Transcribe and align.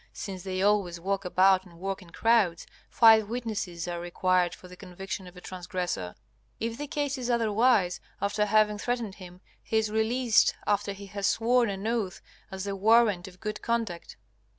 Since 0.13 0.41
they 0.41 0.63
always 0.63 0.99
walk 0.99 1.25
about 1.25 1.63
and 1.63 1.77
work 1.77 2.01
in 2.01 2.09
crowds, 2.09 2.65
five 2.89 3.29
witnesses 3.29 3.87
are 3.87 3.99
required 3.99 4.55
for 4.55 4.67
the 4.67 4.75
conviction 4.75 5.27
of 5.27 5.37
a 5.37 5.41
transgressor. 5.41 6.15
If 6.59 6.79
the 6.79 6.87
case 6.87 7.19
is 7.19 7.29
otherwise, 7.29 7.99
after 8.19 8.47
having 8.47 8.79
threatened 8.79 9.13
him, 9.21 9.41
he 9.61 9.77
is 9.77 9.91
released 9.91 10.55
after 10.65 10.93
he 10.93 11.05
has 11.05 11.27
sworn 11.27 11.69
an 11.69 11.85
oath 11.85 12.19
as 12.49 12.63
the 12.63 12.75
warrant 12.75 13.27
of 13.27 13.39
good 13.39 13.61
conduct. 13.61 14.17